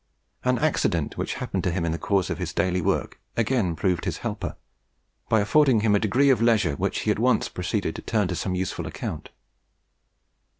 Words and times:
An 0.43 0.57
accident 0.57 1.15
which 1.15 1.35
happened 1.35 1.63
to 1.63 1.69
him 1.71 1.85
in 1.85 1.91
the 1.91 1.99
course 1.99 2.31
of 2.31 2.39
his 2.39 2.53
daily 2.55 2.81
work, 2.81 3.19
again 3.37 3.75
proved 3.75 4.05
his 4.05 4.17
helper, 4.25 4.55
by 5.29 5.41
affording 5.41 5.81
him 5.81 5.93
a 5.93 5.99
degree 5.99 6.31
of 6.31 6.41
leisure 6.41 6.73
which 6.75 7.01
he 7.01 7.11
at 7.11 7.19
once 7.19 7.47
proceeded 7.49 7.95
to 7.97 8.01
turn 8.01 8.27
to 8.29 8.35
some 8.35 8.55
useful 8.55 8.87
account. 8.87 9.29